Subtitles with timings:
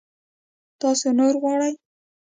[0.79, 1.73] تاسو نور غواړئ؟